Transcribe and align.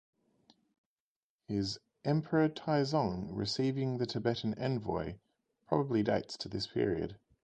His 1.47 1.79
"Emperor 2.03 2.49
Taizong 2.49 3.29
Receiving 3.37 3.99
the 3.99 4.07
Tibetan 4.07 4.55
Envoy" 4.55 5.17
probably 5.67 6.01
dates 6.01 6.35
to 6.37 6.49
this 6.49 6.65
period. 6.65 7.17